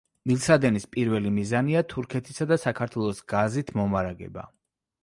[0.29, 4.53] მილსადენის პირველი მიზანია თურქეთისა და საქართველოს გაზით მომარაგება.